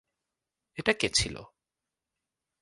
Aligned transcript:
এটা 0.77 0.93
কে 0.93 1.07
ছিল? 1.09 1.35